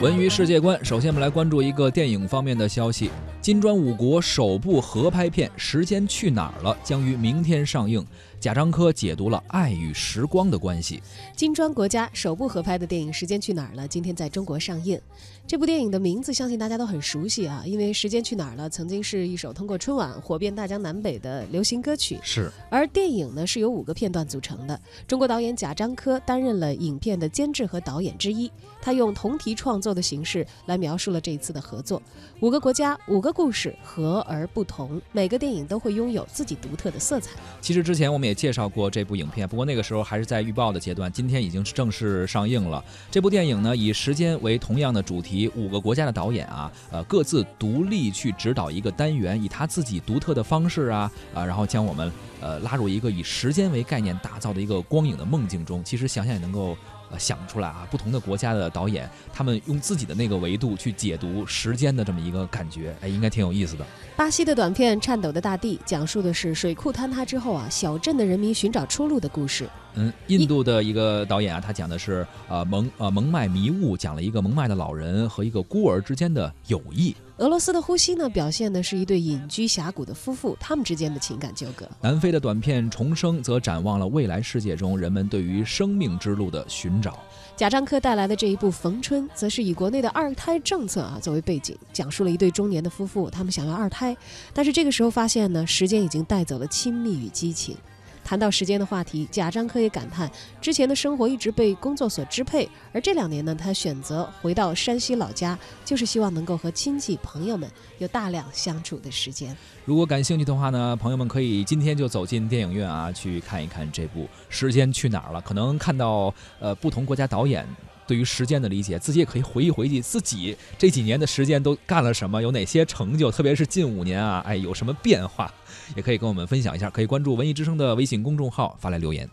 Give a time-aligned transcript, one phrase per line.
[0.00, 3.10] 文娱世界观，首先我们来关注一个电影方面的消息。
[3.40, 8.06] 金砖五国首部合拍片《时间去哪儿了》将于明天上映。
[8.38, 11.02] 贾樟柯解读了爱与时光的关系。
[11.36, 14.98] 金砖国家首部合拍的电影《时间去哪儿了》今天在中国上映。
[15.46, 22.18] 这部电影的名字相信大家都很熟悉啊，因为《时间去哪儿了》曾经是一首通过春晚火遍大江南北的流行歌曲。
[22.22, 22.50] 是。
[22.70, 24.78] 而电影呢是由五个片段组成的。
[25.06, 28.50] 中国导演贾樟柯担任了影片的监制和导演之一，
[28.80, 32.00] 他用同题创作的形式来描述了这一次的合作。
[32.40, 37.30] 五个国家，五个故事，和而不同，每个电影都会拥有自己独特的色彩。
[37.62, 41.10] 其实之前我们也介绍过这部影片，不过那个时候还是在预报的阶段。
[41.10, 42.84] 今天已经是正式上映了。
[43.10, 55.82] 这部电影呢，以时间为同样的主题，五个国家的导演啊，呃，各自独立去指导一个单元，以他自己独特的方式啊，啊，然后将我们呃拉入一个以时间为概念打造的一个光影的梦境中。
[55.82, 56.76] 其实想想也能够。
[57.10, 57.86] 呃，想出来啊！
[57.90, 63.84] 不同的国家的导演，他们用自己的那个维度去解读时间的这么一个感觉，哎，应该挺有意思的。
[64.16, 69.68] 巴西的短片《颤抖的大地》讲述的是水库坍塌之后啊，小镇的人民寻找出路的故事。
[69.94, 77.14] 嗯，印度的一个导演啊，他讲的是呃蒙呃蒙麦迷雾，讲了一个蒙麦的老人和一个孤儿之间的友谊。
[77.38, 81.88] 俄罗斯的呼吸呢，表现的是一对隐居峡谷的夫妇，他们之间的情感纠葛。
[82.02, 87.18] 南非的短片《重生》则展望了未来世界中人们对于生命之路的寻找。
[87.56, 94.14] 贾樟柯带来的这一部《逢春》，则是以国内的二胎政策啊作为背景，讲述了一对中年的夫妇，他们想要二胎，
[94.52, 97.74] 但是这个时候发现呢，时间已经带走了亲密与激情。
[98.24, 109.56] 谈到时间的话题，贾樟柯也感叹，之前的生活一直被工作所支配，而这两年呢，他选择回到山西老家，就是希望能够和亲戚朋友们有大量相处的时间。
[109.84, 117.66] 如果感兴趣的话呢，朋友们可以今天就走进电影院啊，去看一看这部《时间去哪儿了》，可能看到呃不同国家导演。
[118.10, 125.54] 对于时间的理解，自己也可以回忆回忆自己这几年的时间都干了什么，有哪些成就，特别是近五年啊，哎，有什么变化，
[125.94, 126.90] 也可以跟我们分享一下。
[126.90, 129.30] 可以关注文艺之声的微信公众号，发来留言。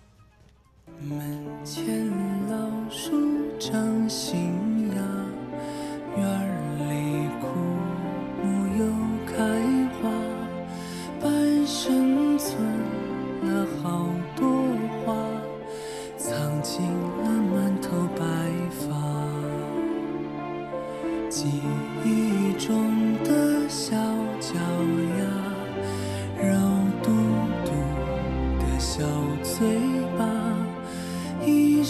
[1.01, 1.19] 门
[1.65, 2.07] 前
[2.51, 2.55] 老
[2.91, 4.51] 树长新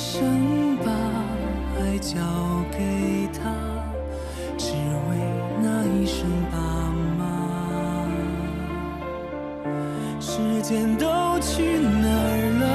[0.10, 0.90] 生把
[1.78, 2.16] 爱交
[2.72, 3.52] 给他，
[4.58, 5.12] 只为
[5.62, 6.58] 那一声爸
[7.20, 7.22] 妈。
[10.18, 11.06] 时间都
[11.42, 12.32] 去哪儿
[12.62, 12.66] 了？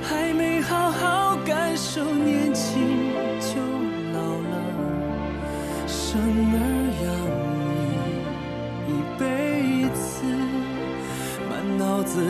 [0.00, 3.10] 还没好好感受年轻
[3.40, 3.60] 就
[4.14, 4.18] 老
[4.52, 4.54] 了。
[5.88, 6.20] 生
[6.54, 6.54] 儿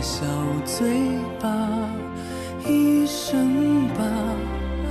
[0.00, 0.24] 小
[0.64, 1.48] 嘴巴，
[2.66, 4.04] 一生把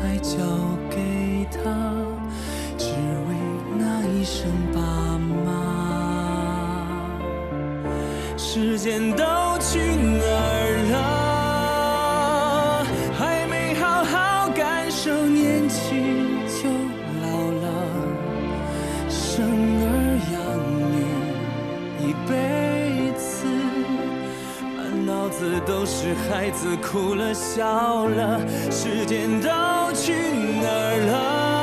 [0.03, 0.37] 爱交
[0.89, 1.59] 给他，
[2.77, 2.85] 只
[3.27, 3.35] 为
[3.77, 4.79] 那一声爸
[5.45, 5.47] 妈。
[8.37, 9.23] 时间都
[9.59, 10.95] 去哪儿了？
[13.17, 16.16] 还没好好感受年轻
[25.37, 28.39] 子都是孩子哭了笑了，
[28.71, 29.47] 时间都
[29.93, 30.13] 去
[30.59, 31.56] 哪儿了？